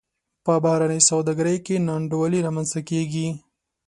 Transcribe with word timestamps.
په 0.45 0.53
بهرنۍ 0.63 1.01
سوداګرۍ 1.09 1.57
کې 1.65 1.75
نا 1.85 1.93
انډولي 1.99 2.39
رامنځته 2.47 2.79
کیږي. 2.89 3.27